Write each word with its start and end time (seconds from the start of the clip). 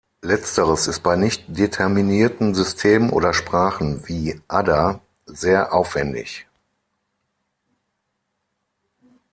Letzteres 0.23 0.87
ist 0.87 1.01
bei 1.03 1.15
nicht-determinierten 1.15 2.55
Systemen 2.55 3.11
oder 3.11 3.35
Sprachen, 3.35 4.07
wie 4.07 4.41
Ada, 4.47 4.99
sehr 5.27 5.75
aufwendig. 5.75 6.47